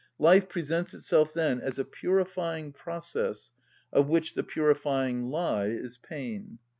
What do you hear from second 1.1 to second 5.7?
then as a purifying process, of which the purifying lye